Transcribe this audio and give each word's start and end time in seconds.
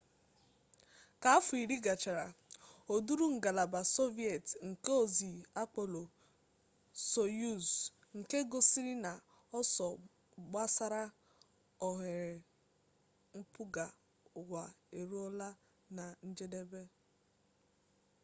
ka 1.21 1.27
afọ 1.37 1.53
iri 1.63 1.75
gachara 1.85 2.25
o 2.93 2.95
duuru 3.05 3.25
ngalaba 3.35 3.81
sọviet 3.95 4.45
nke 4.69 4.91
ozi 5.03 5.31
apolo 5.61 6.01
soyuz 7.09 7.67
nke 8.17 8.37
gosiri 8.51 8.93
na 9.05 9.11
ọsọ 9.59 9.87
gbasara 10.49 11.03
oghere 11.87 12.33
mpụga 13.39 13.85
uwa 14.41 14.63
eruola 14.99 15.49
na 15.95 16.05
njedebe 16.27 16.81